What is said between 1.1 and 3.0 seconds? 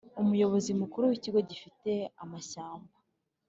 Ikigo gifite amashyamba